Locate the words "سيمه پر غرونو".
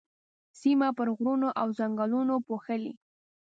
0.61-1.49